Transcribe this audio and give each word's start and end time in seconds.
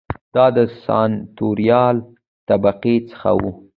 دا 0.35 0.45
د 0.57 0.59
سناتوریال 0.83 1.97
طبقې 2.49 2.95
څخه 3.09 3.31
و 3.39 3.41